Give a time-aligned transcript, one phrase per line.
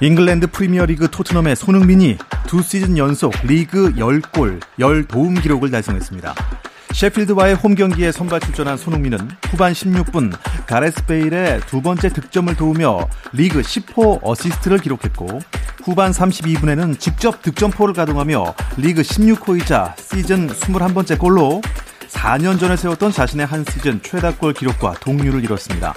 [0.00, 6.34] 잉글랜드 프리미어리그 토트넘의 손흥민이 두 시즌 연속 리그 10골, 10도움 기록을 달성했습니다.
[6.92, 9.18] 셰필드와의 홈 경기에 선발 출전한 손흥민은
[9.50, 10.32] 후반 16분
[10.66, 15.40] 가레스 베일의 두 번째 득점을 도우며 리그 10호 어시스트를 기록했고
[15.82, 21.60] 후반 32분에는 직접 득점포를 가동하며 리그 16호이자 시즌 21번째 골로
[22.08, 25.94] 4년 전에 세웠던 자신의 한 시즌 최다골 기록과 동률을 이뤘습니다.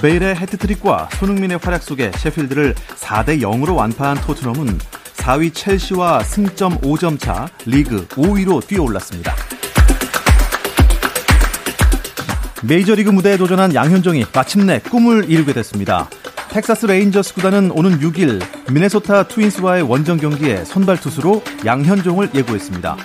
[0.00, 4.78] 베일의 해트트릭과 손흥민의 활약 속에 셰필드를 4대 0으로 완파한 토트넘은
[5.16, 9.34] 4위 첼시와 승점 5점 차 리그 5위로 뛰어올랐습니다.
[12.62, 16.08] 메이저리그 무대에 도전한 양현종이 마침내 꿈을 이루게 됐습니다.
[16.50, 22.96] 텍사스 레인저스 구단은 오는 6일 미네소타 트윈스와의 원정 경기에 선발 투수로 양현종을 예고했습니다.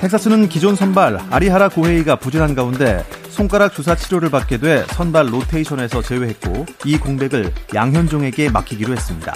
[0.00, 6.66] 텍사스는 기존 선발 아리하라 고헤이가 부진한 가운데 손가락 주사 치료를 받게 돼 선발 로테이션에서 제외했고
[6.84, 9.34] 이 공백을 양현종에게 맡기기로 했습니다.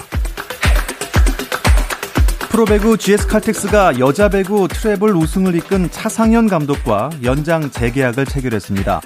[2.49, 9.01] 프로배구 GS 칼텍스가 여자 배구 트래블 우승을 이끈 차상현 감독과 연장 재계약을 체결했습니다.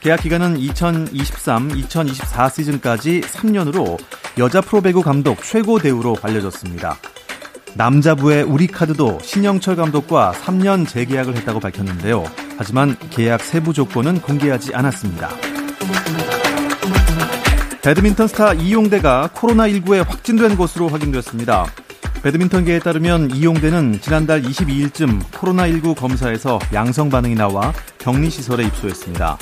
[0.00, 3.96] 계약 기간은 2023-2024 시즌까지 3년으로
[4.38, 6.96] 여자 프로배구 감독 최고 대우로 알려졌습니다.
[7.74, 12.24] 남자부의 우리카드도 신영철 감독과 3년 재계약을 했다고 밝혔는데요.
[12.58, 15.28] 하지만 계약 세부 조건은 공개하지 않았습니다.
[17.82, 21.66] 배드민턴 스타 이용대가 코로나19에 확진된 것으로 확인됐습니다.
[22.22, 29.38] 배드민턴계에 따르면 이용대는 지난달 22일쯤 코로나19 검사에서 양성 반응이 나와 격리시설에 입소했습니다.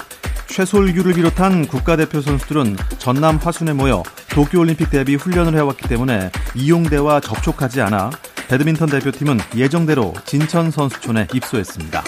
[0.49, 8.11] 최솔규를 비롯한 국가대표 선수들은 전남 화순에 모여 도쿄올림픽 대비 훈련을 해왔기 때문에 이용대와 접촉하지 않아
[8.49, 12.03] 배드민턴 대표팀은 예정대로 진천 선수촌에 입소했습니다.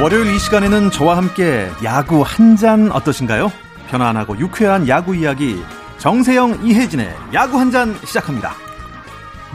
[0.00, 3.50] 월요일 이 시간에는 저와 함께 야구 한 잔 어떠신가요?
[3.88, 5.60] 편안하고 유쾌한 야구 이야기
[6.04, 8.52] 정세영 이혜진의 야구 한 잔 시작합니다.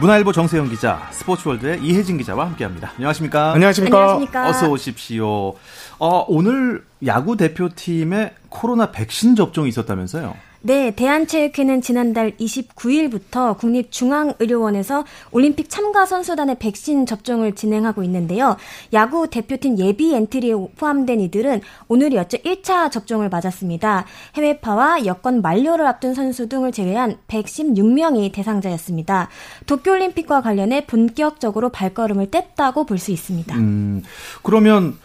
[0.00, 2.90] 문화일보 정세영 기자, 스포츠월드의 이혜진 기자와 함께합니다.
[2.96, 3.52] 안녕하십니까?
[3.52, 3.96] 안녕하십니까?
[3.96, 4.48] 안녕하십니까?
[4.48, 5.54] 어서 오십시오.
[6.00, 10.34] 어, 오늘 야구 대표팀의 코로나 백신 접종이 있었다면서요?
[10.62, 18.58] 네, 대한체육회는 지난달 29일부터 국립중앙의료원에서 올림픽 참가 선수단의 백신 접종을 진행하고 있는데요.
[18.92, 22.38] 야구 대표팀 예비 엔트리에 포함된 이들은 오늘이었죠.
[22.38, 24.04] 1차 접종을 맞았습니다.
[24.34, 29.30] 해외파와 여권 만료를 앞둔 선수 등을 제외한 116명이 대상자였습니다.
[29.66, 33.56] 도쿄올림픽과 관련해 본격적으로 발걸음을 뗐다고 볼 수 있습니다.
[33.56, 34.02] 음,
[34.42, 34.98] 그러면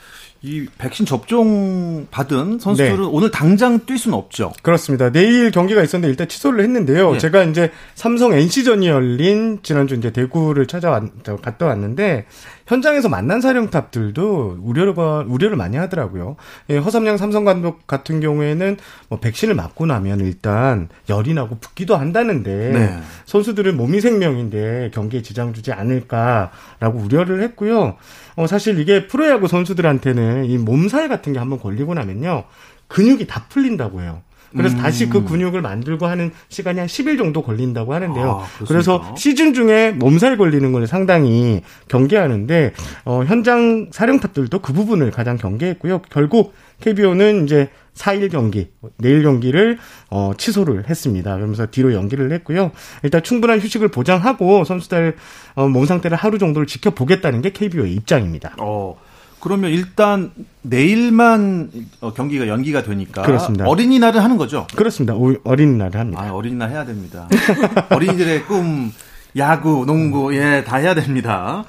[0.46, 3.10] 이 백신 접종 받은 선수들은 네.
[3.12, 4.54] 오늘 당장 뛸 수는 없죠.
[4.62, 5.10] 그렇습니다.
[5.12, 7.14] 내일 경기가 있었는데 일단 취소를 했는데요.
[7.14, 7.18] 네.
[7.18, 11.04] 제가 이제 삼성 NC전이 열린 지난주 이제 대구를 찾아왔
[11.42, 12.28] 갔다 왔는데
[12.68, 14.94] 현장에서 만난 사령탑들도 우려를
[15.28, 16.36] 우려를 많이 하더라고요.
[16.70, 18.78] 예, 허삼양 삼성 감독 같은 경우에는
[19.10, 23.00] 뭐 백신을 맞고 나면 일단 열이 나고 붓기도 한다는데 네.
[23.26, 27.98] 선수들은 몸이 생명인데 경기에 지장 주지 않을까라고 우려를 했고요.
[28.36, 32.46] 어, 사실 이게 프로야구 선수들한테는 이 몸살 같은 게 한번 걸리고 나면요
[32.88, 34.22] 근육이 다 풀린다고 해요.
[34.56, 34.82] 그래서 음.
[34.82, 38.32] 다시 그 근육을 만들고 하는 시간이 한 10일 정도 걸린다고 하는데요.
[38.32, 42.74] 아, 그래서 시즌 중에 몸살 걸리는 걸 상당히 경계하는데
[43.06, 46.02] 어, 현장 사령탑들도 그 부분을 가장 경계했고요.
[46.10, 49.78] 결국 KBO는 이제 4일 경기, 내일 경기를
[50.10, 51.34] 어, 취소를 했습니다.
[51.36, 52.72] 그러면서 뒤로 연기를 했고요.
[53.04, 55.16] 일단 충분한 휴식을 보장하고 선수들
[55.56, 58.56] 어, 몸 상태를 하루 정도를 지켜보겠다는 게 KBO의 입장입니다.
[58.60, 58.96] 어.
[59.46, 60.32] 그러면 일단
[60.64, 61.70] 내일만
[62.02, 63.68] 어, 경기가 연기가 되니까 그렇습니다.
[63.68, 64.66] 어린이날을 하는 거죠?
[64.76, 65.14] 그렇습니다.
[65.44, 66.24] 어린이날을 합니다.
[66.24, 67.28] 아, 어린이날 해야 됩니다.
[67.94, 68.92] 어린이들의 꿈,
[69.38, 71.64] 야구, 농구, 예, 다 해야 됩니다.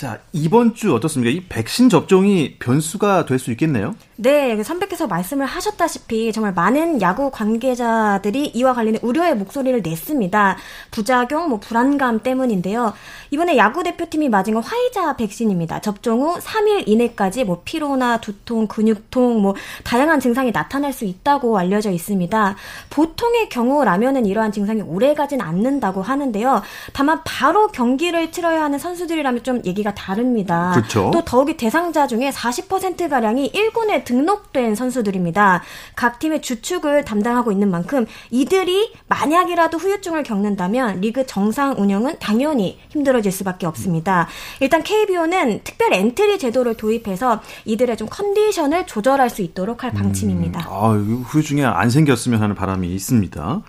[0.00, 1.30] 자, 이번 주 어떻습니까?
[1.30, 3.94] 이 백신 접종이 변수가 될 수 있겠네요?
[4.16, 10.56] 네, 선배께서 말씀을 하셨다시피 정말 많은 야구 관계자들이 이와 관련해 우려의 목소리를 냈습니다.
[10.90, 12.94] 부작용, 뭐 불안감 때문인데요.
[13.30, 15.80] 이번에 야구 대표팀이 맞은 건 화이자 백신입니다.
[15.80, 19.54] 접종 후 3일 이내까지 뭐 피로나 두통, 근육통, 뭐
[19.84, 22.56] 다양한 증상이 나타날 수 있다고 알려져 있습니다.
[22.88, 26.62] 보통의 경우라면은 이러한 증상이 오래 가진 않는다고 하는데요.
[26.94, 30.72] 다만 바로 경기를 치러야 하는 선수들이라면 좀 얘기가 다릅니다.
[30.74, 31.10] 그렇죠.
[31.12, 35.62] 또 더욱이 대상자 중에 40% 가량이 1군에 등록된 선수들입니다.
[35.96, 43.32] 각 팀의 주축을 담당하고 있는 만큼 이들이 만약이라도 후유증을 겪는다면 리그 정상 운영은 당연히 힘들어질
[43.32, 44.28] 수밖에 없습니다.
[44.60, 50.60] 일단 KBO는 특별 엔트리 제도를 도입해서 이들의 좀 컨디션을 조절할 수 있도록 할 방침입니다.
[50.60, 50.88] 음, 아,
[51.26, 53.62] 후유증이 안 생겼으면 하는 바람이 있습니다.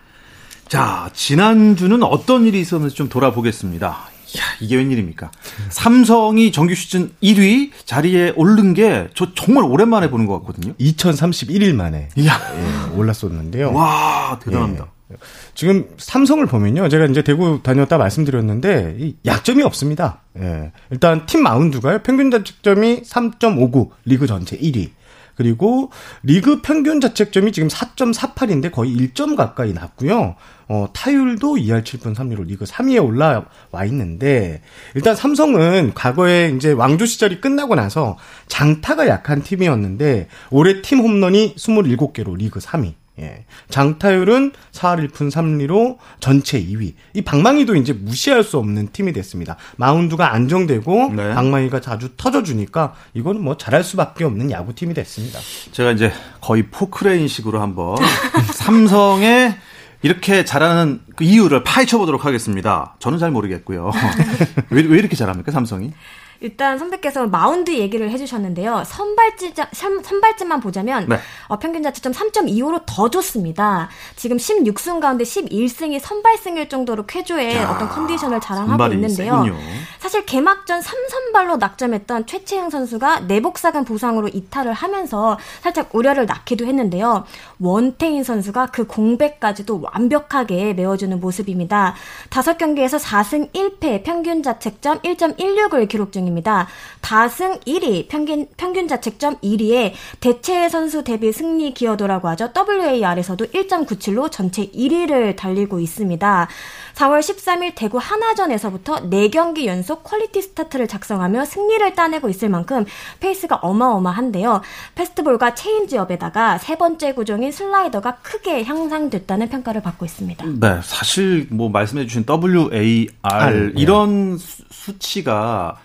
[0.67, 3.97] 자, 지난주는 어떤 일이 있었는지 좀 돌아보겠습니다.
[4.35, 5.29] 이야, 이게 웬일입니까?
[5.69, 10.73] 삼성이 정규 시즌 1위 자리에 오른 게 저 정말 오랜만에 보는 것 같거든요.
[10.79, 12.09] 2031일 만에.
[12.17, 13.73] 예, 올랐었는데요.
[13.73, 14.87] 와, 대단합니다.
[15.11, 15.15] 예.
[15.53, 16.87] 지금 삼성을 보면요.
[16.89, 20.21] 제가 이제 대구 다녔다 말씀드렸는데 이 약점이 없습니다.
[20.39, 20.71] 예.
[20.89, 21.99] 일단 팀 마운드가요.
[22.03, 24.89] 평균 자책점이 3.59 리그 전체 1위.
[25.35, 25.91] 그리고
[26.23, 30.35] 리그 평균 자책점이 지금 4.48인데 거의 1점 가까이 났고요.
[30.67, 34.61] 어, 타율도 2할 7분 3리로 리그 3위에 올라와 있는데
[34.95, 38.17] 일단 삼성은 과거에 이제 왕조 시절이 끝나고 나서
[38.47, 43.00] 장타가 약한 팀이었는데 올해 팀 홈런이 27개로 리그 3위.
[43.19, 43.45] 예.
[43.69, 46.93] 장타율은 4할 1푼 3리로 전체 2위.
[47.13, 49.57] 이 방망이도 이제 무시할 수 없는 팀이 됐습니다.
[49.77, 51.33] 마운드가 안정되고 네.
[51.33, 55.39] 방망이가 자주 터져주니까 이거는 뭐 잘할 수밖에 없는 야구팀이 됐습니다.
[55.71, 57.97] 제가 이제 거의 포크레인식으로 한번
[58.53, 59.55] 삼성의
[60.03, 62.95] 이렇게 잘하는 그 이유를 파헤쳐 보도록 하겠습니다.
[62.99, 63.91] 저는 잘 모르겠고요.
[64.71, 65.91] 왜, 왜 이렇게 잘합니까, 삼성이?
[66.41, 68.83] 일단 선배께서 마운드 얘기를 해주셨는데요.
[68.85, 71.19] 선발진 선발진만 보자면 네.
[71.47, 73.89] 어, 평균 자체점 3.25로 더 좋습니다.
[74.15, 79.43] 지금 16승 가운데 11승이 선발승일 정도로 쾌조의 야, 어떤 컨디션을 자랑하고 있는데요.
[79.43, 79.55] 세군요.
[79.99, 87.23] 사실 개막전 3선발로 낙점했던 최채영 선수가 내복사근 부상으로 이탈을 하면서 살짝 우려를 낳기도 했는데요.
[87.59, 91.93] 원태인 선수가 그 공백까지도 완벽하게 메워주는 모습입니다.
[92.31, 96.30] 5경기에서 4승 1패 평균 자책점 1.16을 기록 중입니다.
[96.31, 96.67] 중입니다.
[97.01, 102.49] 다승 1위, 평균, 평균 자책점 1위에 대체 선수 대비 승리 기여도라고 하죠.
[102.55, 106.47] WAR에서도 1.97로 전체 1위를 달리고 있습니다.
[106.95, 112.85] 4월 13일 대구 한화전에서부터 4경기 연속 퀄리티 스타트를 작성하며 승리를 따내고 있을 만큼
[113.19, 114.61] 페이스가 어마어마한데요.
[114.95, 120.45] 패스트볼과 체인지업에다가 세 번째 구종인 슬라이더가 크게 향상됐다는 평가를 받고 있습니다.
[120.59, 123.71] 네, 사실 뭐 말씀해 주신 WAR 아, 네.
[123.75, 125.77] 이런 수치가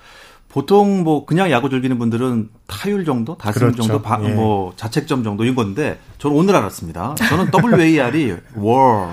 [0.60, 3.82] 보통 뭐 그냥 야구 즐기는 분들은 타율 정도, 다승 그렇죠.
[3.82, 4.28] 정도, 바, 예.
[4.28, 7.14] 뭐 자책점 정도인 건데 저는 오늘 알았습니다.
[7.16, 9.10] 저는 WAR이 war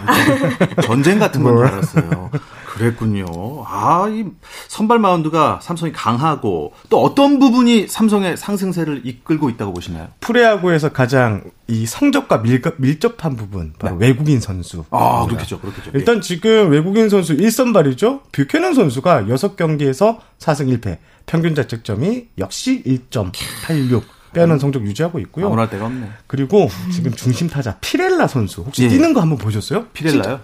[0.84, 2.32] 전쟁 같은 건 줄 알았어요.
[2.74, 3.26] 그랬군요.
[3.68, 4.24] 아, 이
[4.70, 10.08] 선발 마운드가 삼성이 강하고 또 어떤 부분이 삼성의 상승세를 이끌고 있다고 보시나요?
[10.22, 14.08] 프레야구에서 가장 이 성적과 밀접, 밀접한 부분 바로 네.
[14.08, 14.86] 외국인 선수.
[14.92, 15.60] 아, 그렇겠죠.
[15.60, 15.92] 그렇겠죠.
[15.94, 18.22] 일단 지금 외국인 선수 1선발이죠.
[18.32, 20.98] 뷰캐넌 선수가 6경기에서 4승 1패.
[21.26, 24.04] 평균 자책점이 역시 1.86.
[24.34, 25.46] 빼는 성적 유지하고 있고요.
[25.48, 26.10] 아무나 데가 없네.
[26.26, 28.90] 그리고 지금 중심 타자 피렐라 선수 혹시 예.
[28.90, 29.86] 뛰는 거 한번 보셨어요?
[29.94, 30.40] 피렐라요?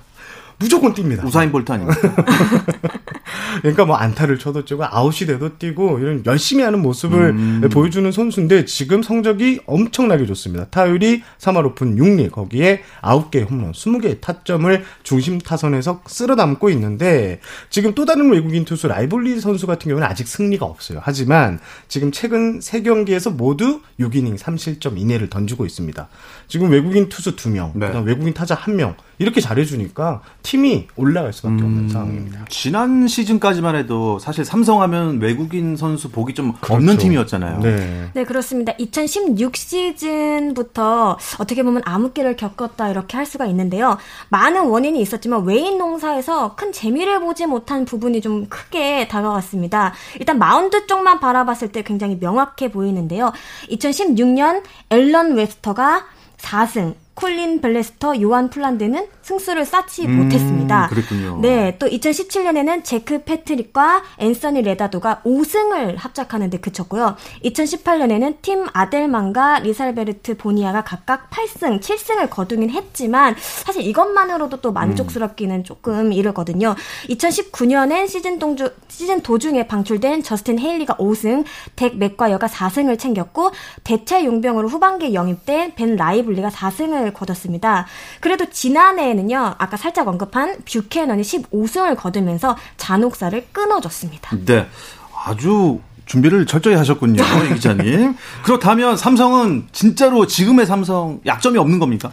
[0.59, 1.25] 무조건 뜁니다.
[1.25, 1.99] 우사인 볼트 아닙니까?
[3.61, 7.69] 그러니까 뭐 안타를 쳐도 뛰고 아웃이 돼도 뛰고 이런 열심히 하는 모습을 음.
[7.71, 10.65] 보여주는 선수인데 지금 성적이 엄청나게 좋습니다.
[10.65, 17.39] 타율이 3할 5푼 6리 거기에 9개 홈런 20개의 타점을 중심 타선에서 쓸어 담고 있는데
[17.69, 20.99] 지금 또 다른 외국인 투수 라이블리 선수 같은 경우는 아직 승리가 없어요.
[21.01, 26.07] 하지만 지금 최근 3경기에서 모두 6이닝 3실점 이내를 던지고 있습니다.
[26.47, 27.87] 지금 외국인 투수 2명, 네.
[27.87, 32.45] 그다음 외국인 타자 1명 이렇게 잘해주니까 팀이 올라갈 수밖에 없는 음, 상황입니다.
[32.49, 36.73] 지난 시즌 까지만 해도 사실 삼성하면 외국인 선수 보기 좀 그렇죠.
[36.73, 37.59] 없는 팀이었잖아요.
[37.59, 38.09] 네.
[38.13, 38.73] 네, 그렇습니다.
[38.77, 43.97] 2016 시즌부터 어떻게 보면 암흑기를 겪었다 이렇게 할 수가 있는데요.
[44.29, 49.93] 많은 원인이 있었지만 외인 농사에서 큰 재미를 보지 못한 부분이 좀 크게 다가왔습니다.
[50.19, 53.31] 일단 마운드 쪽만 바라봤을 때 굉장히 명확해 보이는데요.
[53.69, 56.05] 2016년 앨런 웹스터가
[56.37, 60.87] 4승, 콜린 벨레스터, 요한 플란데는 승수를 쌓지 음, 못했습니다.
[60.87, 61.39] 그랬군요.
[61.41, 67.15] 네, 또 2017년에는 재크 페트릭과 앤서니 레나도가 5승을 합작하는데 그쳤고요.
[67.45, 75.63] 2018년에는 팀 아델만과 리살베르토 보니야가 각각 8승, 7승을 거두긴 했지만 사실 이것만으로도 또 만족스럽기는 음.
[75.63, 76.75] 조금 이르거든요.
[77.09, 81.45] 2019년엔 시즌 동주 시즌 도중에 방출된 저스틴 헤일리가 5승,
[81.75, 83.51] 덱 맥과이어가 4승을 챙겼고
[83.83, 87.85] 대체 용병으로 후반기에 영입된 벤 라이블리가 4승을 거뒀습니다.
[88.19, 94.37] 그래도 지난해에는 요, 아까 살짝 언급한 뷰캐넌이 15승을 거두면서 잔혹사를 끊어줬습니다.
[94.45, 94.67] 네.
[95.25, 98.15] 아주 준비를 철저히 하셨군요, 이 기자님.
[98.43, 102.11] 그렇다면 삼성은 진짜로 지금의 삼성 약점이 없는 겁니까?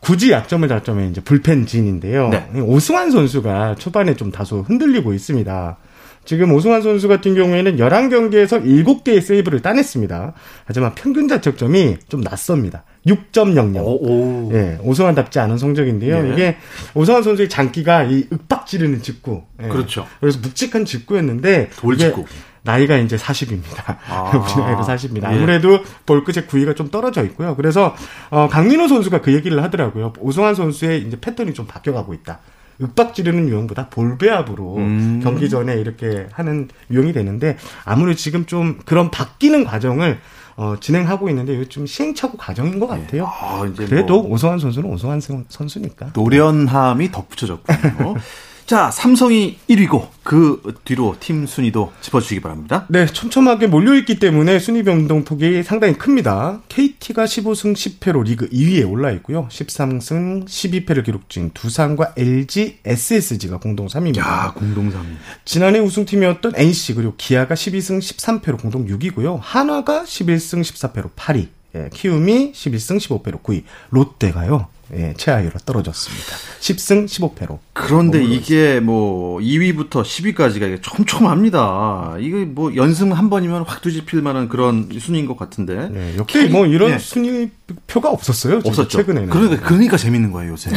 [0.00, 2.28] 굳이 약점을 잡자면 이제 불펜진인데요.
[2.28, 2.60] 네.
[2.60, 5.76] 오승환 선수가 초반에 좀 다소 흔들리고 있습니다.
[6.24, 10.34] 지금 오승환 선수 같은 경우에는 11경기에서 7개의 세이브를 따냈습니다.
[10.66, 12.84] 하지만 평균 자책점이 좀 낮습니다.
[13.08, 13.76] 6.00.
[13.82, 14.50] 오, 오.
[14.54, 16.28] 예, 오승환답지 않은 성적인데요.
[16.28, 16.32] 예.
[16.32, 16.56] 이게
[16.94, 19.42] 오승환 선수의 장기가 이 윽박 지르는 직구.
[19.62, 19.68] 예.
[19.68, 20.06] 그렇죠.
[20.20, 22.24] 그래서 묵직한 직구였는데 돌직구.
[22.62, 23.96] 나이가 이제 40입니다.
[24.08, 24.30] 아.
[24.36, 25.24] 우리 나이가 40입니다.
[25.24, 27.56] 아무래도 볼끝의 구위가 좀 떨어져 있고요.
[27.56, 27.94] 그래서
[28.30, 30.12] 어, 강민호 선수가 그 얘기를 하더라고요.
[30.20, 32.40] 오승환 선수의 이제 패턴이 좀 바뀌어가고 있다.
[32.80, 35.20] 윽박 지르는 유형보다 볼배압으로 음.
[35.22, 40.18] 경기 전에 이렇게 하는 유형이 되는데 아무래도 지금 좀 그런 바뀌는 과정을
[40.58, 43.00] 어, 진행하고 있는데 이거 좀 시행착오 과정인 것 예.
[43.00, 43.22] 같아요.
[43.22, 43.28] 네.
[43.30, 46.10] 아, 그래도 뭐 오성환 선수는 오성환 선수니까.
[46.14, 48.16] 노련함이 덧붙여졌군요.
[48.68, 52.84] 자, 삼성이 1위고 그 뒤로 팀 순위도 짚어주시기 바랍니다.
[52.90, 56.60] 네, 촘촘하게 몰려있기 때문에 순위 변동폭이 상당히 큽니다.
[56.68, 59.48] KT가 15승 10패로 리그 2위에 올라 있고요.
[59.48, 64.18] 13승 12패를 기록 중 두산과 LG, SSG가 공동 3위입니다.
[64.18, 65.16] 야, 공동 3위.
[65.46, 69.38] 지난해 우승팀이었던 NC 그리고 기아가 12승 13패로 공동 6위고요.
[69.40, 71.48] 한화가 11승 14패로 8위.
[71.74, 73.62] 예, 키움이 11승 15패로 9위.
[73.88, 74.68] 롯데가요.
[74.94, 76.26] 예, 최하위로 떨어졌습니다.
[76.60, 77.58] 10승 15패로.
[77.72, 82.16] 그런데 이게 뭐 2위부터 10위까지가 촘촘합니다.
[82.18, 85.88] 이게 뭐 연승 한 번이면 확 뒤집힐 만한 그런 순위인 것 같은데.
[85.90, 86.98] 네, 역대 뭐 이런 네.
[86.98, 87.50] 순위
[87.86, 88.58] 표가 없었어요.
[88.64, 88.88] 없었죠.
[88.88, 89.28] 최근에는.
[89.30, 90.70] 그러니까 그러니까 재밌는 거예요 요새.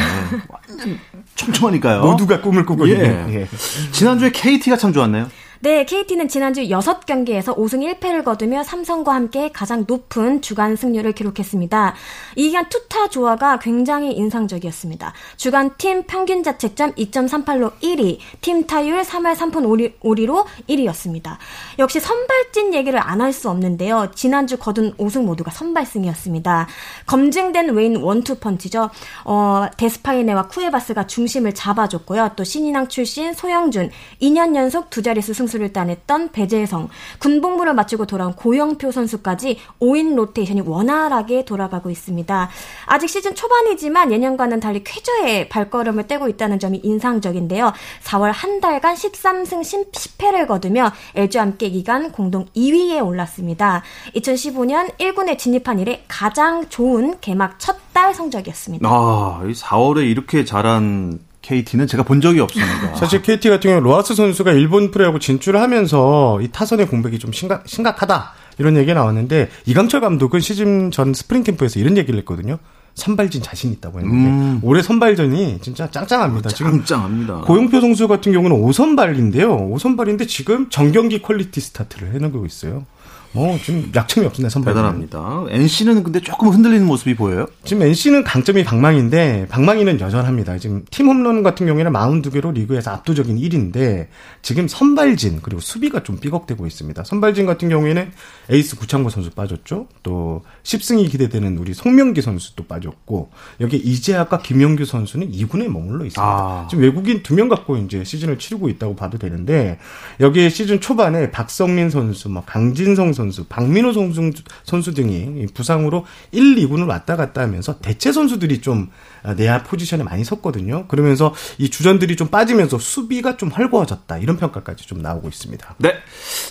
[0.50, 1.00] 완전
[1.36, 2.02] 촘촘하니까요.
[2.02, 2.94] 모두가 꿈을 꾸고 예.
[2.94, 3.34] 있는.
[3.34, 3.48] 예.
[3.92, 5.30] 지난주에 KT가 참 좋았네요.
[5.64, 11.94] 네, KT는 지난주 6경기에서 5승 1패를 거두며 삼성과 함께 가장 높은 주간 승률을 기록했습니다.
[12.36, 15.14] 이 기간 투타 조화가 굉장히 인상적이었습니다.
[15.38, 21.38] 주간 팀 평균 자책점 2.38로 1위, 팀 타율 3할 3푼 5리, 로 1위였습니다.
[21.78, 24.10] 역시 선발진 얘기를 안 할 수 없는데요.
[24.16, 26.68] 지난주 거둔 5승 모두가 선발승이었습니다.
[27.06, 28.90] 검증된 외인 원투 펀치죠.
[29.26, 32.32] 어, 데스파이네와 쿠에바스가 중심을 잡아줬고요.
[32.36, 33.92] 또 신인왕 출신 소형준
[34.24, 36.90] 2년 연속 두 자릿수 승 선수를 따냈던 배제성,
[37.20, 42.50] 군복무를 마치고 돌아온 고영표 선수까지 5인 로테이션이 원활하게 돌아가고 있습니다.
[42.86, 47.74] 아직 시즌 초반이지만 예년과는 달리 쾌조의 발걸음을 떼고 있다는 점이 인상적인데요.
[48.04, 53.84] 4월 한 달간 13승 10패를 거두며 LG와 함께 구간 공동 2위에 올랐습니다.
[54.16, 58.88] 2015년 1군에 진입한 이래 가장 좋은 개막 첫 달 성적이었습니다.
[58.90, 62.96] 아, 4월에 이렇게 잘한 KT는 제가 본 적이 없습니다.
[62.98, 67.68] 사실 KT 같은 경우는 로하스 선수가 일본 프로야구 진출을 하면서 이 타선의 공백이 좀 심각,
[67.68, 68.34] 심각하다.
[68.58, 72.60] 이런 얘기가 나왔는데 이강철 감독은 시즌 전 스프링 캠프에서 이런 얘기를 했거든요.
[72.94, 74.60] 선발진 자신 있다고 했는데 음.
[74.64, 76.50] 올해 선발진이 진짜 짱짱합니다.
[76.50, 77.42] 지금 짱짱합니다.
[77.42, 79.74] 고영표 선수 같은 경우는 5선발인데요.
[79.76, 82.86] 5선발인데 지금 전 경기 퀄리티 스타트를 해놓고 있어요.
[83.34, 84.74] 뭐 지금 약점이 없네 선발.
[84.74, 85.46] 대단합니다.
[85.50, 87.46] NC는 근데 조금 흔들리는 모습이 보여요.
[87.64, 90.58] 지금 NC는 강점이 방망인데 방망이는 여전합니다.
[90.58, 94.08] 지금 팀 홈런 같은 경우에는 42개로 리그에서 압도적인 1위인데
[94.42, 97.04] 지금 선발진 그리고 수비가 좀 삐걱대고 있습니다.
[97.06, 98.12] 선발진 같은 경우에는
[98.50, 99.88] 에이스 구창모 선수 빠졌죠.
[100.04, 103.30] 또 10승이 기대되는 우리 송명기 선수도 빠졌고
[103.62, 106.22] 여기 이재학과 김영규 선수는 2군에 머물러 있습니다.
[106.22, 106.68] 아.
[106.70, 109.80] 지금 외국인 두 명 갖고 이제 시즌을 치르고 있다고 봐도 되는데
[110.20, 114.32] 여기에 시즌 초반에 박성민 선수, 뭐 강진성 선수, 박민호 선수,
[114.64, 118.90] 선수 등이 부상으로 1, 2군을 왔다 갔다 하면서 대체 선수들이 좀
[119.38, 120.88] 내야 포지션에 많이 섰거든요.
[120.88, 124.18] 그러면서 이 주전들이 좀 빠지면서 수비가 좀 헐거워졌다.
[124.18, 125.76] 이런 평가까지 좀 나오고 있습니다.
[125.78, 125.96] 네.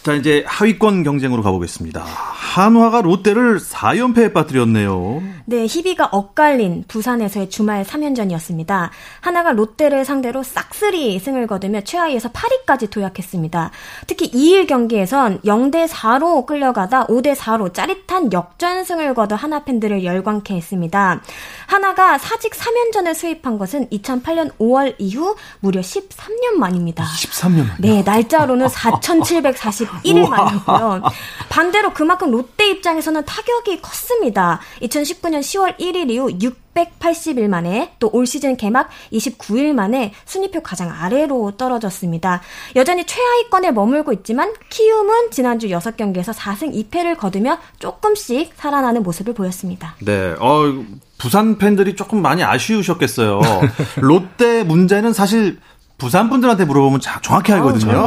[0.03, 2.05] 자, 이제 하위권 경쟁으로 가보겠습니다.
[2.05, 5.23] 한화가 롯데를 4연패에 빠뜨렸네요.
[5.47, 8.91] 네, 희비가 엇갈린 부산에서의 주말 3연전이었습니다.
[9.21, 13.71] 하나가 롯데를 상대로 싹쓸이 승을 거두며 최하위에서 8위까지 도약했습니다.
[14.07, 21.21] 특히 2일 경기에선 0대 4로 끌려가다 5대 4로 짜릿한 역전승을 거둬 하나 팬들을 열광케 했습니다.
[21.67, 27.05] 하나가 사직 3연전을 수입한 것은 2008년 5월 이후 무려 13년 만입니다.
[27.05, 27.77] 13년 만.
[27.79, 31.03] 네, 날짜로는 4,741일 만이고요.
[31.49, 34.61] 반대로 그만큼 롯데 입장에서는 타격이 컸습니다.
[34.83, 40.91] 2019년 10월 1일 이후 6 680일 만에 또 올 시즌 개막 29일 만에 순위표 가장
[40.91, 42.41] 아래로 떨어졌습니다.
[42.77, 49.95] 여전히 최하위권에 머물고 있지만 키움은 지난주 6경기에서 4승 2패를 거두며 조금씩 살아나는 모습을 보였습니다.
[50.01, 50.35] 네.
[50.39, 50.85] 어,
[51.19, 53.41] 부산 팬들이 조금 많이 아쉬우셨겠어요.
[54.01, 55.59] 롯데 문제는 사실
[55.99, 58.07] 부산 분들한테 물어보면 자, 정확히 알거든요.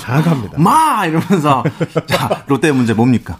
[0.00, 0.58] 정확합니다.
[0.62, 1.64] 마 이러면서
[2.06, 3.38] 자 롯데 문제 뭡니까?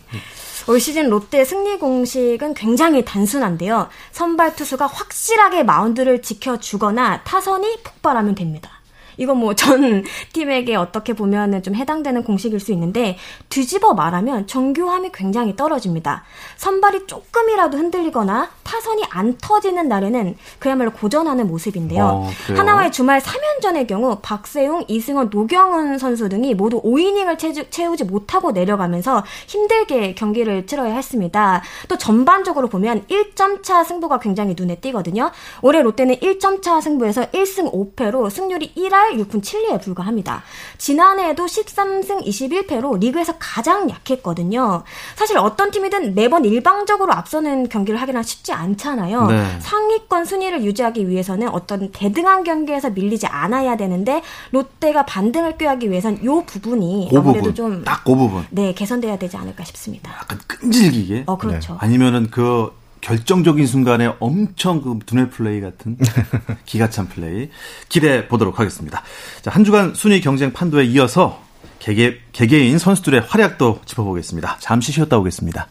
[0.69, 3.89] 올 시즌 롯데 승리 공식은 굉장히 단순한데요.
[4.13, 8.78] 선발 투수가 확실하게 마운드를 지켜주거나 타선이 폭발하면 됩니다.
[9.19, 13.19] 이건 뭐전 팀에게 어떻게 보면은 좀 해당되는 공식일 수 있는데
[13.51, 16.25] 뒤집어 말하면 정교함이 굉장히 떨어집니다.
[16.57, 22.05] 선발이 조금이라도 흔들리거나 타선이 안 터지는 날에는 그야말로 고전하는 모습인데요.
[22.05, 29.25] 어, 하나와의 주말 3연전의 경우 박세웅, 이승원, 노경은 선수 등이 모두 5이닝을 채우지 못하고 내려가면서
[29.47, 31.63] 힘들게 경기를 치러야 했습니다.
[31.89, 35.31] 또 전반적으로 보면 1점 차 승부가 굉장히 눈에 띄거든요.
[35.63, 40.43] 올해 롯데는 1점 차 승부에서 1승 5패로 승률이 1할 6푼 7리에 불과합니다.
[40.79, 44.83] 지난해에도 13승 21패로 리그에서 가장 약했거든요.
[45.17, 49.27] 사실 어떤 팀이든 매번 일방적으로 앞서는 경기를 하기는 쉽지 않잖아요.
[49.27, 49.59] 네.
[49.61, 56.47] 상위권 순위를 유지하기 위해서는 어떤 대등한 경기에서 밀리지 않아야 되는데 롯데가 반등을 꾀하기 위해선 이
[56.47, 60.13] 부분이 그 아무래도 좀딱그 부분 네 개선돼야 되지 않을까 싶습니다.
[60.13, 61.25] 약간 끈질기게.
[61.27, 61.73] 어 그렇죠.
[61.75, 61.79] 네.
[61.81, 65.97] 아니면은 그 결정적인 순간에 엄청 그 두뇌 플레이 같은
[66.67, 67.51] 기가 찬 플레이
[67.89, 69.03] 기대해 보도록 하겠습니다.
[69.43, 71.43] 자, 한 주간 순위 경쟁 판도에 이어서
[71.79, 74.59] 개개, 개개인 선수들의 활약도 짚어보겠습니다.
[74.61, 75.69] 잠시 쉬었다 오겠습니다.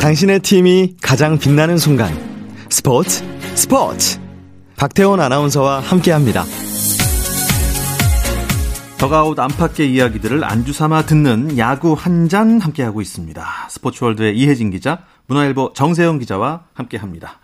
[0.00, 2.10] 당신의 팀이 가장 빛나는 순간
[2.70, 3.22] 스포츠
[3.54, 4.18] 스포츠
[4.76, 6.44] 박태원 아나운서와 함께합니다.
[9.00, 13.44] 더가웃 안팎의 이야기들을 안주 삼아 듣는 야구 한 잔 함께하고 있습니다.
[13.70, 17.38] 스포츠월드의 이혜진 기자, 문화일보 정세영 기자와 함께합니다.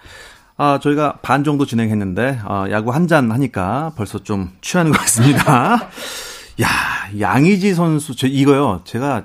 [0.59, 5.89] 아, 저희가 반 정도 진행했는데, 아, 야구 한 잔 하니까 벌써 좀 취하는 것 같습니다.
[6.63, 6.69] 야,
[7.19, 8.83] 양의지 선수, 저 이거요.
[8.85, 9.25] 제가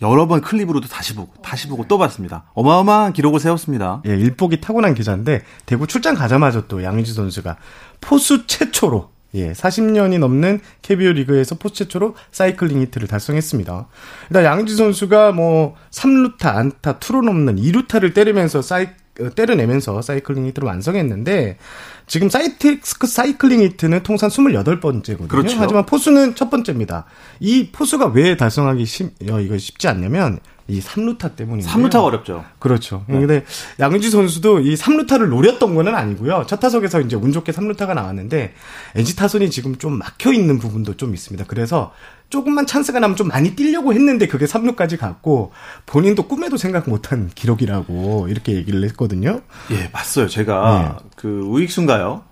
[0.00, 2.44] 여러 번 클립으로도 다시 보고 다시 보고 또 봤습니다.
[2.54, 4.02] 어마어마한 기록을 세웠습니다.
[4.06, 7.56] 예, 일복이 타고난 기자인데 대구 출장 가자마자 또 양의지 선수가
[8.00, 13.88] 포수 최초로 예, 40년이 넘는 KBO 리그에서 포수 최초로 사이클링 히트를 달성했습니다.
[14.30, 18.88] 일단 양의지 선수가 뭐 3루타, 안타, 투로 넘는 2루타를 때리면서 사이
[19.20, 21.58] 어, 때려내면서 사이클링 히트를 완성했는데
[22.06, 25.28] 지금 사이텍스 사이클링 히트는 통산 28번째거든요.
[25.28, 25.56] 그렇죠.
[25.58, 27.04] 하지만 포수는 첫 번째입니다.
[27.40, 31.70] 이 포수가 왜 달성하기 쉽, 어, 이거 쉽지 않냐면 이 3루타 때문인데.
[31.70, 32.44] 3루타가 어렵죠.
[32.58, 33.04] 그렇죠.
[33.08, 33.18] 네.
[33.18, 33.44] 근데
[33.80, 36.44] 양의지 선수도 이 3루타를 노렸던 거는 아니고요.
[36.46, 38.54] 첫 타석에서 이제 운 좋게 3루타가 나왔는데
[38.94, 41.44] NC 타선이 지금 좀 막혀 있는 부분도 좀 있습니다.
[41.48, 41.92] 그래서
[42.30, 45.52] 조금만 찬스가 나면 좀 많이 뛰려고 했는데 그게 3루까지 갔고
[45.86, 49.42] 본인도 꿈에도 생각 못한 기록이라고 이렇게 얘기를 했거든요.
[49.70, 50.28] 예, 봤어요.
[50.28, 51.08] 제가 네.
[51.16, 52.22] 그 우익수인가요?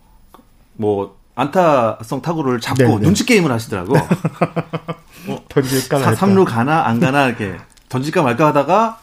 [0.75, 2.95] 뭐 안타성 타구를 잡고 네네.
[2.97, 3.03] 네.
[3.03, 3.95] 눈치 게임을 하시더라고.
[5.27, 7.57] 뭐 던질까 3루 가나 안 가나 이렇게
[7.91, 8.99] 던질까 말까 하다가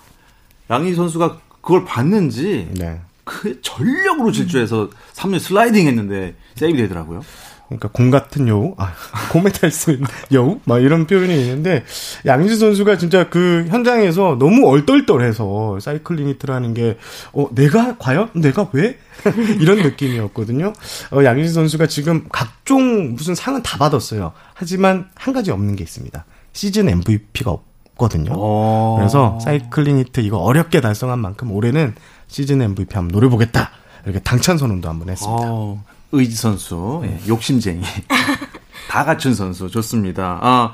[0.71, 2.99] 양희 선수가 그걸 봤는지 네.
[3.23, 7.21] 그 전력으로 질주해서 3루 슬라이딩 했는데 세이브 되더라고요.
[7.67, 8.93] 그러니까 공 같은 여우, 아,
[9.31, 9.99] 고메탈스
[10.31, 11.83] 여우, 막 이런 표현이 있는데
[12.25, 16.97] 양지 선수가 진짜 그 현장에서 너무 얼떨떨해서 사이클링 히트를 하는 게
[17.33, 18.97] 어, 내가 과연 내가 왜
[19.59, 20.71] 이런 느낌이었거든요.
[21.11, 24.31] 어, 양지 선수가 지금 각종 무슨 상은 다 받았어요.
[24.53, 26.23] 하지만 한 가지 없는 게 있습니다.
[26.53, 27.66] 시즌 MVP가 없.
[27.97, 28.31] 거든요.
[28.33, 28.95] 어.
[28.97, 31.95] 그래서 사이클링 히트 이거 어렵게 달성한 만큼 올해는
[32.27, 33.71] 시즌 MVP 한번 노려보겠다.
[34.05, 35.43] 이렇게 당찬 선언도 한번 했습니다.
[35.45, 35.83] 어.
[36.11, 37.19] 의지 선수, 네.
[37.27, 37.81] 욕심쟁이.
[38.87, 40.39] 다 갖춘 선수 좋습니다.
[40.41, 40.73] 아,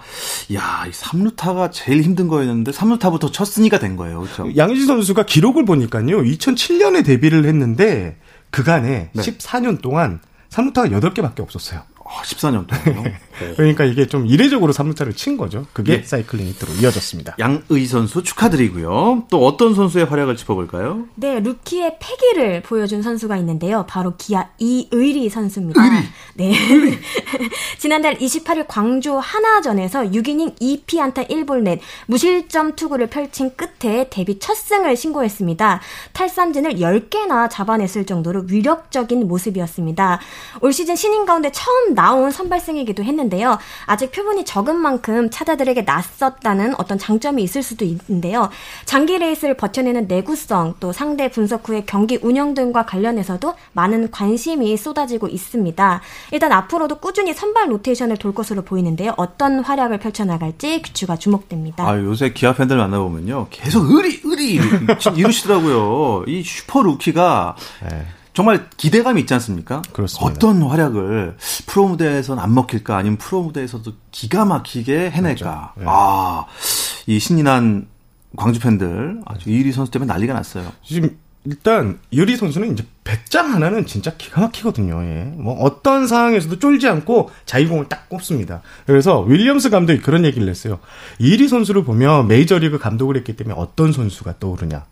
[0.54, 4.22] 야, 이 3루타가 제일 힘든 거였는데 3루타부터 쳤으니까 된 거예요.
[4.22, 4.56] 그렇죠?
[4.56, 6.06] 양희지 선수가 기록을 보니까요.
[6.06, 8.18] 2007년에 데뷔를 했는데
[8.52, 9.22] 그간에 네.
[9.22, 10.20] 14년 동안
[10.52, 11.82] 3루타가 8개밖에 없었어요.
[12.24, 13.04] 14년 동안요.
[13.40, 13.54] 네.
[13.56, 15.66] 그러니까 이게 좀 이례적으로 3루타를 친 거죠.
[15.74, 16.04] 그게 네.
[16.04, 17.36] 사이클링 히트로 이어졌습니다.
[17.40, 19.26] 양의 선수 축하드리고요.
[19.30, 21.08] 또 어떤 선수의 활약을 짚어볼까요?
[21.16, 23.86] 네, 루키의 패기를 보여준 선수가 있는데요.
[23.88, 25.84] 바로 기아 이의리 선수입니다.
[25.84, 26.04] 의리.
[26.36, 26.54] 네.
[27.78, 34.96] 지난달 28일 광주 하나전에서 6이닝 2피 안타 1볼넷 무실점 투구를 펼친 끝에 데뷔 첫 승을
[34.96, 35.82] 신고했습니다.
[36.14, 40.20] 탈삼진을 10개나 잡아냈을 정도로 위력적인 모습이었습니다.
[40.62, 43.58] 올 시즌 신인 가운데 처음 나온 선발승이기도 했는데 했는데요.
[43.86, 48.50] 아직 표본이 적은 만큼 타자들에게 낯섰다는 어떤 장점이 있을 수도 있는데요.
[48.86, 55.28] 장기 레이스를 버텨내는 내구성 또 상대 분석 후의 경기 운영 등과 관련해서도 많은 관심이 쏟아지고
[55.28, 56.02] 있습니다.
[56.32, 59.14] 일단 앞으로도 꾸준히 선발 로테이션을 돌 것으로 보이는데요.
[59.18, 61.88] 어떤 활약을 펼쳐나갈지 귀추가 주목됩니다.
[61.88, 63.48] 아, 요새 기아 팬들 만나보면요.
[63.50, 64.60] 계속 이의리, 이의리
[65.16, 66.26] 이러시더라고요.
[66.28, 67.56] 이 슈퍼 루키가
[67.90, 68.06] 네.
[68.34, 69.82] 정말 기대감이 있지 않습니까?
[69.94, 70.26] 그렇습니다.
[70.26, 75.74] 어떤 활약을 프로 무대에서는 안 먹힐까 아니면 프로 무대에서도 기가 막히게 해낼까.
[75.76, 75.80] 그렇죠.
[75.80, 75.86] 네.
[75.88, 76.46] 아,
[77.06, 77.88] 이 신인한
[78.36, 80.72] 광주 팬들 아주 이리 선수 때문에 난리가 났어요.
[80.84, 81.16] 지금
[81.46, 85.04] 일단 유리 선수는 이제 배짱 하나는 진짜 기가 막히거든요.
[85.04, 85.24] 예.
[85.36, 88.62] 뭐 어떤 상황에서도 쫄지 않고 자유공을 딱 꼽습니다.
[88.86, 90.80] 그래서 윌리엄스 감독이 그런 얘기를 했어요.
[91.20, 94.86] 이리 선수를 보면 메이저리그 감독을 했기 때문에 어떤 선수가 떠오르냐?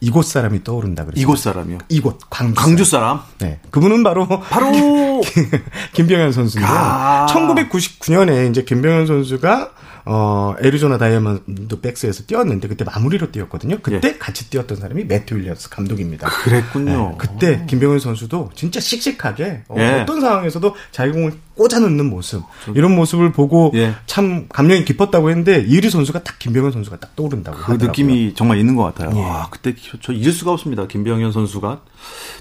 [0.00, 1.22] 이곳 사람이 떠오른다 그랬어요.
[1.22, 1.78] 이곳 사람이요?
[1.88, 3.20] 이곳 광주, 광주 사람.
[3.38, 4.70] 네, 그분은 바로 바로
[5.94, 9.70] 김병현 선수인데 아~ 1999년에 이제 김병현 선수가
[10.08, 13.78] 어, 애리조나 다이아몬드 백스에서 뛰었는데 그때 마무리로 뛰었거든요.
[13.82, 14.18] 그때 예.
[14.18, 16.28] 같이 뛰었던 사람이 매트 윌리엄스 감독입니다.
[16.44, 17.08] 그랬군요.
[17.10, 20.04] 네, 그때 김병현 선수도 진짜 씩씩하게 어, 예.
[20.06, 22.44] 떤 상황에서도 자기공을 꽂아 넣는 모습
[22.76, 23.94] 이런 모습을 보고 예.
[24.06, 27.88] 참 감명이 깊었다고 했는데 이리 선수가 딱 김병현 선수가 딱 떠오른다고 그 하더라고요.
[27.88, 29.10] 느낌이 정말 있는 것 같아요.
[29.12, 29.20] 예.
[29.20, 30.86] 와, 그때 저 잊을 수가 없습니다.
[30.86, 31.80] 김병현 선수가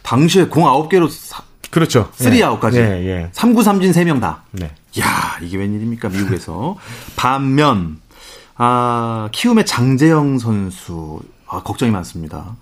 [0.04, 1.10] 당시에 공 9개로
[1.72, 2.12] 그렇죠.
[2.18, 2.76] 3아웃까지.
[2.76, 3.32] 예, 예.
[3.34, 4.44] 3구 3진 3명 다.
[4.52, 4.72] 네.
[5.00, 6.78] 야 이게 웬일입니까, 미국에서.
[7.16, 8.00] 반면,
[8.56, 12.56] 아, 키움의 장재영 선수, 아, 걱정이 많습니다.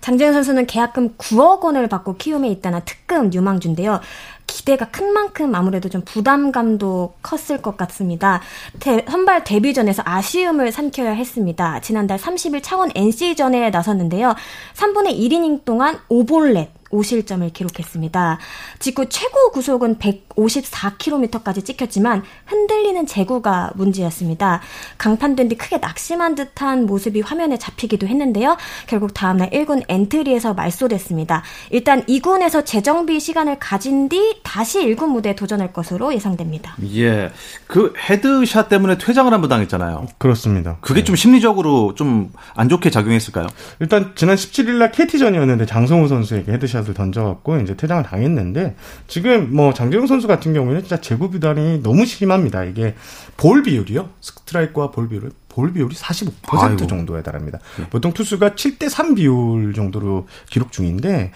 [0.00, 4.00] 장재영 선수는 계약금 9억 원을 받고 키움에 있다나 특급 유망주인데요.
[4.46, 8.42] 기대가 큰 만큼 아무래도 좀 부담감도 컸을 것 같습니다.
[8.80, 11.80] 대, 선발 데뷔전에서 아쉬움을 삼켜야 했습니다.
[11.80, 14.34] 지난달 30일 창원 NC전에 나섰는데요.
[14.74, 18.38] 3분의 1이닝 동안 5볼넷, 5실점을 기록했습니다.
[18.78, 24.60] 직구 최고 구속은 154km까지 찍혔지만 흔들리는 제구가 문제였습니다.
[24.98, 28.56] 강판된 뒤 크게 낙심한 듯한 모습이 화면에 잡히기도 했는데요.
[28.86, 31.42] 결국 다음날 1군 엔트리에서 말소됐습니다.
[31.70, 36.76] 일단 2군에서 재정비 시간을 가진 뒤 다시 1군 무대에 도전할 것으로 예상됩니다.
[36.96, 37.30] 예.
[37.66, 40.06] 그 헤드샷 때문에 퇴장을 한 번 당했잖아요.
[40.18, 40.78] 그렇습니다.
[40.80, 41.04] 그게 네.
[41.04, 43.46] 좀 심리적으로 좀 안 좋게 작용했을까요?
[43.80, 48.76] 일단 지난 17일 날 KT전이었는데 장성우 선수에게 헤드샷 샷을 던져갖고 이제 퇴장을 당했는데
[49.08, 52.64] 지금 뭐 장재영 선수 같은 경우에는 진짜 제구 비난이 너무 심합니다.
[52.64, 52.94] 이게
[53.36, 54.10] 볼 비율이요.
[54.20, 56.86] 스트라이크와 볼 비율을 볼 비율이 45% 아이고.
[56.86, 57.60] 정도에 달합니다.
[57.78, 57.88] 네.
[57.88, 61.30] 보통 투수가 7대 3 비율 정도로 기록 중인데,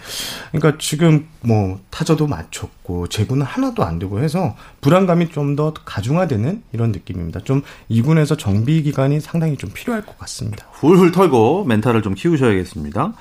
[0.51, 6.91] 그러니까 지금 뭐 타자도 맞췄고 제구는 하나도 안 되고 해서 불안감이 좀 더 가중화되는 이런
[6.91, 7.39] 느낌입니다.
[7.43, 10.67] 좀 2군에서 정비 기간이 상당히 좀 필요할 것 같습니다.
[10.71, 13.13] 훌훌 털고 멘탈을 좀 키우셔야겠습니다.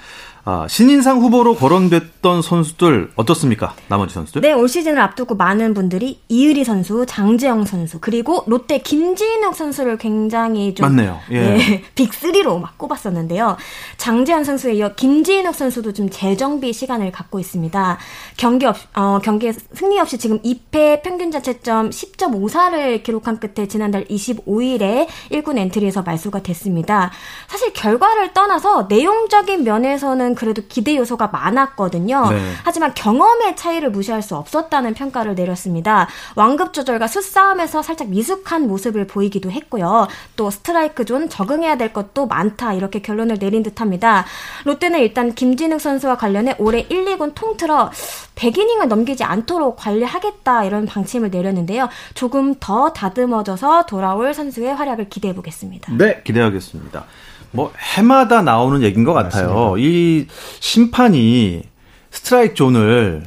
[0.44, 3.74] 아, 신인상 후보로 거론됐던 선수들 어떻습니까?
[3.88, 4.40] 나머지 선수들?
[4.40, 10.74] 네, 올 시즌을 앞두고 많은 분들이 이의리 선수, 장재영 선수, 그리고 롯데 김진욱 선수를 굉장히
[10.74, 11.18] 좀 맞네요.
[11.32, 11.40] 예.
[11.40, 13.58] 네, 빅3로 막 꼽았었는데요.
[13.98, 17.98] 장재영 선수에 이어 김진욱 선수도 좀 재정비 시간을 갖고 있습니다.
[18.36, 25.06] 경기 없, 어, 경기에 승리 없이 지금 2패 평균 자체점 10.54를 기록한 끝에 지난달 25일에
[25.32, 27.10] 1군 엔트리에서 말소가 됐습니다.
[27.48, 32.30] 사실 결과를 떠나서 내용적인 면에서는 그래도 기대 요소가 많았거든요.
[32.30, 32.52] 네.
[32.64, 36.08] 하지만 경험의 차이를 무시할 수 없었다는 평가를 내렸습니다.
[36.36, 40.06] 완급 조절과 수싸움에서 살짝 미숙한 모습을 보이기도 했고요.
[40.36, 44.24] 또 스트라이크 존 적응해야 될 것도 많다 이렇게 결론을 내린 듯합니다.
[44.64, 47.90] 롯데는 일단 김진욱 선수와 관련해 올해 1, 2군 통틀어
[48.34, 51.88] 100이닝을 넘기지 않도록 관리하겠다 이런 방침을 내렸는데요.
[52.14, 55.92] 조금 더 다듬어져서 돌아올 선수의 활약을 기대해 보겠습니다.
[55.94, 57.04] 네, 기대하겠습니다.
[57.50, 59.48] 뭐 해마다 나오는 얘기인 것 같아요.
[59.48, 59.74] 맞습니다.
[59.78, 60.26] 이
[60.60, 61.62] 심판이
[62.10, 63.24] 스트라이크 존을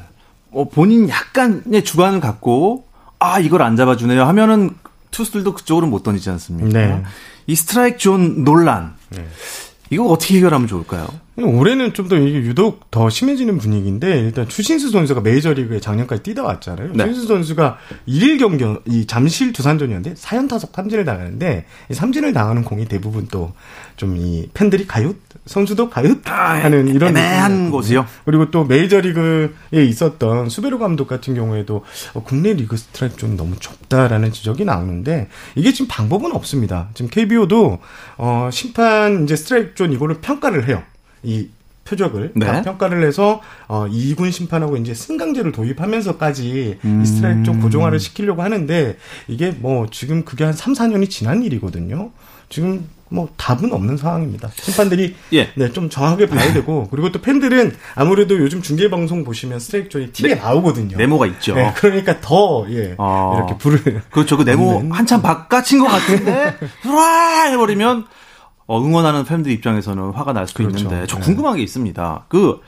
[0.49, 2.85] 뭐 본인 약간의 주관을 갖고
[3.19, 4.71] 아 이걸 안 잡아주네요 하면은
[5.11, 6.69] 투수들도 그쪽으로 못 던지지 않습니까?
[6.69, 7.03] 네.
[7.47, 9.27] 이 스트라이크 존 논란 네.
[9.91, 11.07] 이거 어떻게 해결하면 좋을까요?
[11.37, 16.93] 올해는 좀 더 이게 유독 더 심해지는 분위기인데 일단 추신수 선수가 메이저리그에 작년까지 뛰다 왔잖아요.
[16.93, 17.05] 네.
[17.05, 17.77] 추신수 선수가
[18.07, 23.53] 1일 경기 이 잠실 두산전이었는데 4연 타석 삼진을 당하는데 이 삼진을 당하는 공이 대부분 또
[23.97, 28.05] 좀 이 팬들이 가요 선수도 가요 하는 이런 애매한 곳이요.
[28.25, 29.49] 그리고 또 메이저리그에
[29.85, 35.73] 있었던 수베로 감독 같은 경우에도 어, 국내 리그 스트라이크 존 너무 좁다라는 지적이 나오는데 이게
[35.73, 36.89] 지금 방법은 없습니다.
[36.93, 37.79] 지금 KBO도
[38.17, 40.83] 어 심판 이제 스트라이크 존 이거를 평가를 해요.
[41.23, 41.49] 이
[41.85, 42.61] 표적을 네.
[42.61, 47.01] 평가를 해서 어 2군 심판하고 이제 승강제를 도입하면서까지 음.
[47.01, 52.11] 이 스트라이크 존 고정화를 시키려고 하는데 이게 뭐 지금 그게 한 3, 4년이 지난 일이거든요.
[52.49, 54.49] 지금 뭐 답은 없는 상황입니다.
[54.55, 55.49] 심판들이 예.
[55.55, 56.53] 네, 좀 정확하게 봐야 네.
[56.53, 60.41] 되고 그리고 또 팬들은 아무래도 요즘 중계 방송 보시면 스트라이크 존이 TV에 네.
[60.41, 60.97] 나오거든요.
[60.97, 61.55] 네모가 있죠.
[61.55, 62.95] 네, 그러니까 더 예.
[62.97, 63.33] 아.
[63.35, 64.37] 이렇게 불을 그렇죠.
[64.37, 68.05] 그 네모 한참 바깥인 것 같은데 와 해버리면
[68.67, 70.79] 어, 응원하는 팬들 입장에서는 화가 날 수도 그렇죠.
[70.79, 71.23] 있는데 저 네.
[71.23, 72.25] 궁금한 게 있습니다.
[72.27, 72.61] 그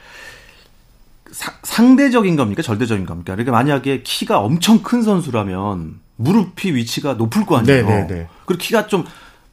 [1.32, 2.62] 사, 상대적인 겁니까?
[2.62, 3.34] 절대적인 겁니까?
[3.34, 7.86] 그러니까 만약에 키가 엄청 큰 선수라면 무릎이 위치가 높을 거 아니에요.
[7.86, 8.08] 네네네.
[8.08, 9.06] 네, 그리고 키가 좀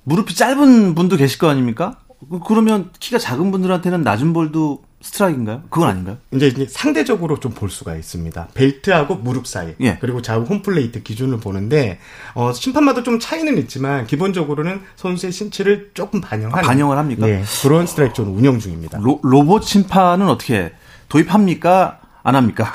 [0.05, 1.97] 무릎이 짧은 분도 계실 거 아닙니까?
[2.31, 5.63] 그, 그러면 키가 작은 분들한테는 낮은 볼도 스트라이크인가요?
[5.71, 6.19] 그건 아닌가요?
[6.33, 8.49] 이제, 이제 상대적으로 좀 볼 수가 있습니다.
[8.55, 9.99] 벨트하고 무릎 사이 예.
[10.01, 11.99] 그리고 좌우 홈플레이트 기준을 보는데
[12.35, 17.29] 어, 심판마다 좀 차이는 있지만 기본적으로는 선수의 신체를 조금 반영하는 반영을 합니까?
[17.29, 18.99] 예, 그런 스트라이크 존 운영 중입니다.
[18.99, 20.73] 로, 로봇 심판은 어떻게
[21.09, 21.99] 도입합니까?
[22.23, 22.73] 안 합니까?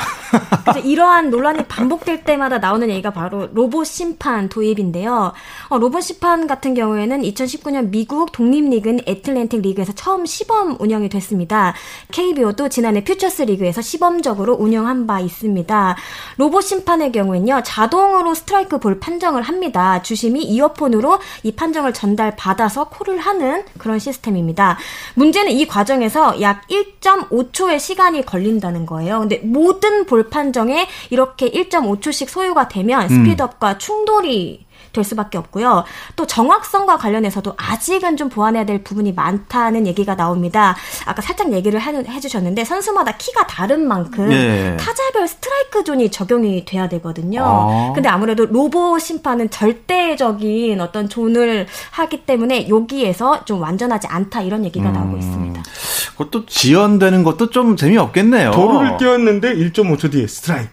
[0.63, 5.33] 그래서 이러한 논란이 반복될 때마다 나오는 얘기가 바로 로봇 심판 도입인데요.
[5.69, 11.73] 어, 로봇 심판 같은 경우에는 2019년 미국 독립리그인 애틀랜틱 리그에서 처음 시범 운영이 됐습니다.
[12.11, 15.95] KBO도 지난해 퓨처스 리그에서 시범적으로 운영한 바 있습니다.
[16.37, 20.01] 로봇 심판의 경우에는요, 자동으로 스트라이크 볼 판정을 합니다.
[20.01, 24.77] 주심이 이어폰으로 이 판정을 전달받아서 콜을 하는 그런 시스템입니다.
[25.15, 29.19] 문제는 이 과정에서 약 1.5초의 시간이 걸린다는 거예요.
[29.19, 33.07] 근데 모든 볼 판정에 이렇게 1.5초씩 소요가 되면 음.
[33.07, 35.83] 스피드업과 충돌이 될 수밖에 없고요.
[36.15, 40.75] 또 정확성과 관련해서도 아직은 좀 보완해야 될 부분이 많다는 얘기가 나옵니다.
[41.05, 44.77] 아까 살짝 얘기를 해, 주셨는데 선수마다 키가 다른 만큼 네.
[44.77, 47.43] 타자별 스트라이크 존이 적용이 돼야 되거든요.
[47.43, 47.91] 아.
[47.93, 54.89] 근데 아무래도 로봇 심판은 절대적인 어떤 존을 하기 때문에 여기에서 좀 완전하지 않다 이런 얘기가
[54.89, 54.93] 음.
[54.93, 55.63] 나오고 있습니다.
[56.11, 58.51] 그것도 지연되는 것도 좀 재미없겠네요.
[58.51, 60.69] 도루를 띄웠는데 1.5초 뒤에 스트라이크.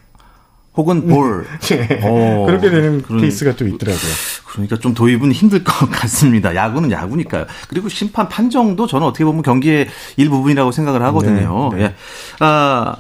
[0.77, 1.47] 혹은 볼.
[1.61, 2.01] 네.
[2.03, 4.11] 어, 그렇게 되는 그런, 케이스가 또 있더라고요.
[4.47, 6.55] 그러니까 좀 도입은 힘들 것 같습니다.
[6.55, 7.47] 야구는 야구니까요.
[7.69, 11.71] 그리고 심판 판정도 저는 어떻게 보면 경기의 일부분이라고 생각을 하거든요.
[11.73, 11.85] 네, 네.
[11.85, 11.95] 예.
[12.41, 12.97] 아,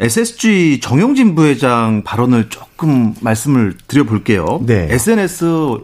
[0.00, 4.60] SSG 정영진 부회장 발언을 조금 말씀을 드려볼게요.
[4.66, 4.88] 네.
[4.90, 5.78] SNS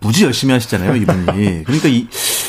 [0.00, 1.64] 무지 열심히 하시잖아요, 이분이.
[1.64, 2.06] 그러니까 이,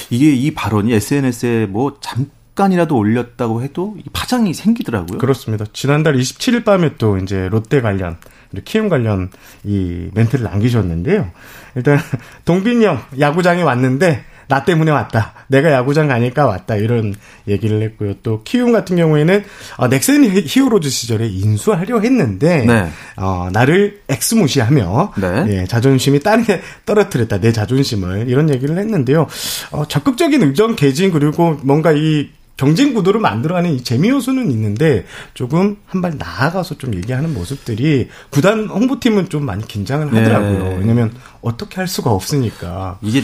[0.10, 2.28] 이게 이 발언이 SNS에 뭐 잠
[2.62, 5.18] 깐 잠깐이라도 올렸다고 해도 파장이 생기더라고요.
[5.18, 5.66] 그렇습니다.
[5.74, 8.18] 지난달 27일 밤에 또 이제 롯데 관련
[8.66, 9.30] 키움 관련
[9.64, 11.32] 이 멘트를 남기셨는데요.
[11.76, 12.00] 일단
[12.46, 15.34] 동빈이 형 야구장에 왔는데 나 때문에 왔다.
[15.48, 16.76] 내가 야구장 가니까 왔다.
[16.76, 17.16] 이런
[17.48, 18.16] 얘기를 했고요.
[18.22, 19.44] 또 키움 같은 경우에는
[19.78, 22.90] 어, 넥센 히어로즈 시절에 인수하려 했는데 네.
[23.16, 25.46] 어, 나를 엑스무시하며 네.
[25.48, 26.46] 예, 자존심이 땅에
[26.86, 27.40] 떨어뜨렸다.
[27.40, 29.28] 내 자존심을 이런 얘기를 했는데요.
[29.72, 32.30] 어, 적극적인 의정 개진 그리고 뭔가 이
[32.62, 38.68] 경쟁 구도를 만들어가는 이 재미 요소는 있는데 조금 한 발 나아가서 좀 얘기하는 모습들이 구단
[38.68, 40.64] 홍보팀은 좀 많이 긴장을 하더라고요.
[40.70, 40.76] 네.
[40.78, 43.00] 왜냐면 어떻게 할 수가 없으니까.
[43.02, 43.24] 이게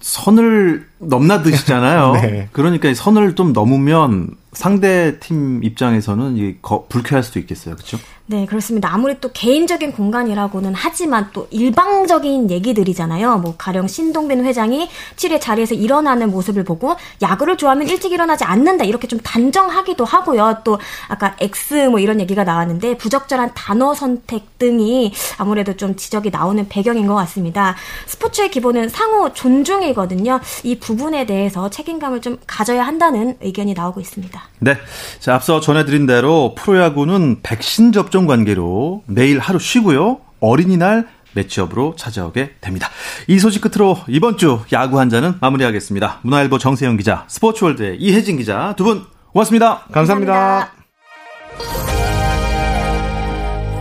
[0.00, 2.12] 선을 넘나드시잖아요.
[2.22, 2.48] 네.
[2.52, 7.74] 그러니까 선을 좀 넘으면 상대 팀 입장에서는 이게 불쾌할 수도 있겠어요.
[7.74, 7.98] 그렇죠?
[8.26, 8.92] 네, 그렇습니다.
[8.92, 13.38] 아무리 또 개인적인 공간이라고는 하지만 또 일방적인 얘기들이잖아요.
[13.38, 18.84] 뭐 가령 신동빈 회장이 7회 자리에서 일어나는 모습을 보고 야구를 좋아하면 일찍 일어나지 않는다.
[18.84, 20.58] 이렇게 좀 단정하기도 하고요.
[20.64, 26.68] 또 아까 X 뭐 이런 얘기가 나왔는데 부적절한 단어 선택 등이 아무래도 좀 지적이 나오는
[26.68, 27.74] 배경인 것 같습니다.
[28.06, 30.40] 스포츠의 기본은 상호 존중이거든요.
[30.64, 34.40] 이 부 분에 대해서 책임감을 좀 가져야 한다는 의견이 나오고 있습니다.
[34.60, 34.76] 네.
[35.20, 40.20] 자, 앞서 전해드린 대로 프로야구는 백신 접종 관계로 내일 하루 쉬고요.
[40.40, 42.88] 어린이날 매치업으로 찾아오게 됩니다.
[43.26, 46.20] 이 소식 끝으로 이번 주 야구 한 잔은 마무리하겠습니다.
[46.22, 49.86] 문화일보 정세영 기자, 스포츠월드의 이혜진 기자 두 분 고맙습니다.
[49.92, 50.32] 감사합니다.
[50.34, 50.82] 감사합니다.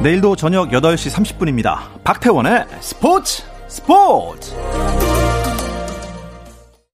[0.02, 2.04] 내일도 저녁 8시 30분입니다.
[2.04, 4.56] 박태원의 스포츠 스포츠!